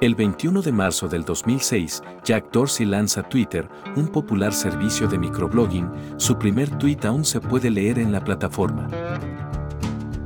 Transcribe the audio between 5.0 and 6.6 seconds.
de microblogging. Su